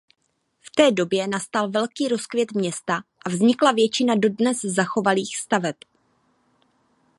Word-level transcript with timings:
V 0.59 0.69
té 0.75 0.91
době 0.91 1.27
nastal 1.27 1.69
velký 1.71 2.07
rozkvět 2.07 2.51
města 2.51 3.01
a 3.25 3.29
vznikla 3.29 3.71
většina 3.71 4.15
dodnes 4.15 4.61
zachovaných 4.61 5.37
staveb. 5.37 5.75